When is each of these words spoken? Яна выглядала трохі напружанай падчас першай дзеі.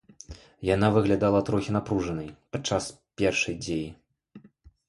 Яна 0.69 0.87
выглядала 0.95 1.41
трохі 1.49 1.75
напружанай 1.77 2.31
падчас 2.57 2.89
першай 3.23 3.59
дзеі. 3.67 3.89